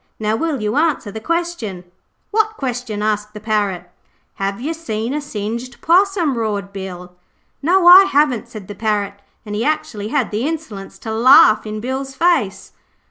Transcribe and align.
Now 0.17 0.35
will 0.35 0.63
you 0.63 0.77
answer 0.77 1.11
the 1.11 1.19
question?' 1.19 1.83
'Wot 2.31 2.57
question?' 2.57 3.03
asked 3.03 3.35
the 3.35 3.39
Parrot. 3.39 3.87
'Have 4.33 4.59
yer 4.59 4.73
seen 4.73 5.13
a 5.13 5.21
singed 5.21 5.79
possum?' 5.79 6.39
roared 6.39 6.73
Bill. 6.73 7.13
'No, 7.61 7.85
I 7.85 8.05
haven't,' 8.05 8.49
said 8.49 8.67
the 8.67 8.73
Parrot, 8.73 9.13
and 9.45 9.53
he 9.53 9.63
actually 9.63 10.07
had 10.07 10.31
the 10.31 10.47
insolence 10.47 10.97
to 10.97 11.13
laugh 11.13 11.67
in 11.67 11.81
Bill's 11.81 12.15
face. 12.15 12.71